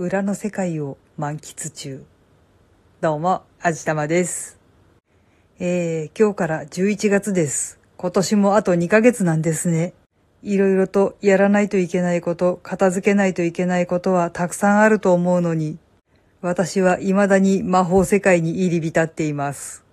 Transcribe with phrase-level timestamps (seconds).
[0.00, 2.04] 裏の世界を満喫中。
[3.00, 4.56] どうも、あじたまです。
[5.58, 7.80] えー、今日から11月です。
[7.96, 9.94] 今年もあと2ヶ月なんですね。
[10.44, 15.78] いろいろとやらないといけないこと、片付けないといけないことはたくさんあると思うのに、
[16.42, 19.84] 私は未だに魔法世界に入り浸っています。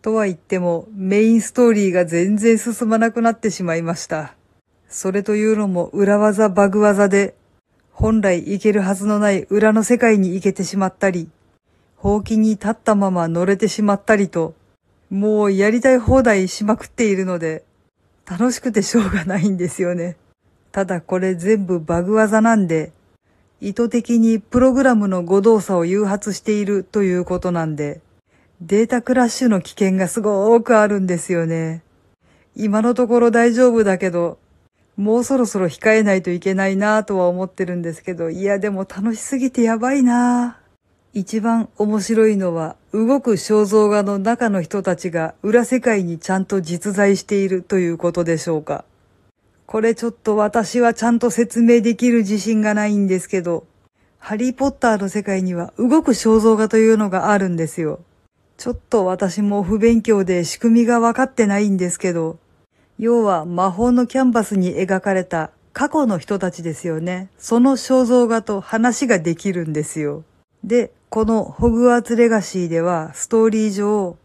[0.00, 4.34] とは言っても、メインストーリーが全然進まなくなってしまいました。
[4.88, 7.36] それというのも裏技バグ技で、
[7.92, 11.28] 本来行けるはずのない裏の世界に行けてしまったり、
[11.96, 14.54] ほうきに立ったまま乗れてしまったりと、
[15.10, 17.64] もうやりたい放題しまくっているので、
[18.28, 20.16] 楽しくてしょうがないんですよね。
[20.72, 22.92] ただこれ全部バグ技なんで、
[23.60, 28.00] 意図的にプログラムの誤動作を誘発しているということなんで、
[28.60, 31.82] データクラッシュの危険がすごくあるんですよね。
[32.56, 34.38] 今のところ大丈夫だけど、
[34.96, 40.62] もうそろそろ控えないといけないなぁとは思ってるんですけど、いやでも楽しすぎてやばいなぁ。
[41.14, 48.84] 一番面白いのは、動く肖像画の中の人たちが裏世界にちゃんと実在しているということでしょうか。
[49.66, 53.66] これちょっと私はちゃんと説明できる自信がないんですけど、
[54.18, 58.00] ハリーポッターの世界には動く肖像画というのがあるんですよ。
[58.56, 62.38] ちょっと私も不勉強で仕組みがわかってないんですけど、
[62.98, 67.28] 要は魔法のキャンバスに描かれた過去の人たちですよね。
[67.38, 70.24] その肖像画と話ができるんですよ。
[70.64, 74.16] で、このホグワーツレガシーではストーリー上、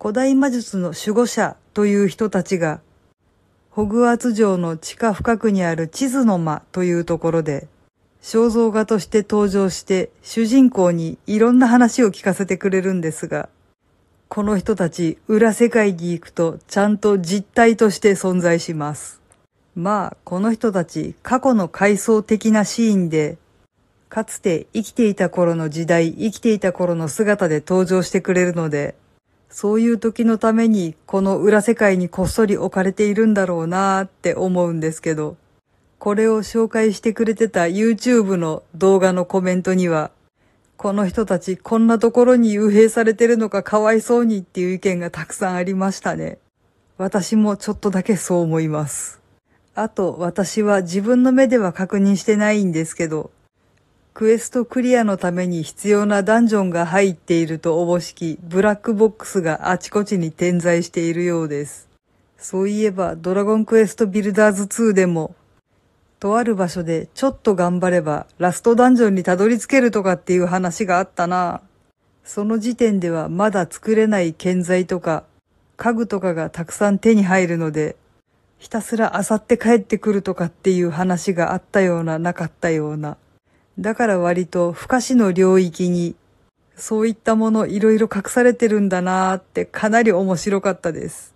[0.00, 2.80] 古代魔術の守護者という人たちが、
[3.70, 7.68] ホグワーツ城の地下深くにある地図の間というところで、
[8.20, 13.48] 肖像画として登場して主人公にいろんな話を聞かせてくれるんですが、
[14.34, 19.20] この人たち裏世界に行くとちゃんと実体として存在します。
[19.74, 23.36] まあ、この人たち過去の回想的なシーンで、
[24.08, 28.94] かつて生きていた頃の時代、生きていた頃の姿で登場してくれるので、
[29.50, 35.36] そういう時のためにこの裏世界にこっそり置かれているんだろうなーって思うんですけど、
[35.98, 40.10] これを紹介してくれてた YouTube の動画のコメントには、
[40.82, 46.38] この人たちこんなところに幽閉されてるのかかわいそうにっていう意見がたくさんありましたね。
[46.98, 49.20] 私もちょっとだけそう思います。
[49.76, 53.30] あと私は自分の目では確認してないんですけど、
[54.12, 61.88] クエストクリアのために必要なダンジョンが入っているとおぼしきブラックボックスがあちこちに点在しているようです。
[62.38, 65.36] そういえばドラゴンクエストビルダーズ2でも
[66.22, 71.62] とある場所でちょっと頑張ればラストダンジョンにたどり着けるとかっていう話があったな。
[72.22, 75.24] その時点ではまだ作れない建材とか
[75.76, 77.96] 家具とかがたくさん手に入るので、
[78.60, 83.16] ひたすら漁って帰ってくるとかっていう話があったようななかったような。
[83.80, 86.14] だから割と不可視の領域に
[86.76, 91.34] そういったものいろいろ隠されてるんだなーってかなり面白かったです。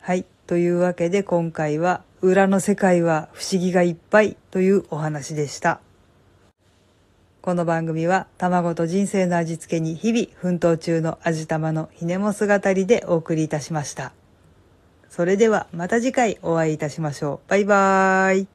[0.00, 0.24] はい。
[0.46, 5.80] というわけで今回は裏の世界は不思議がいっぱいというお話でした。
[7.40, 14.12] この番組は卵と人生の味付けに日々奮闘中の味玉のひねも姿りでお送りいたしました。
[15.08, 17.50] それではまた次回お会いいたしましょう。
[17.50, 18.46] バイバーイ。